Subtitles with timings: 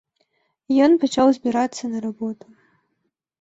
[0.85, 2.45] Ён пачаў збірацца на работу.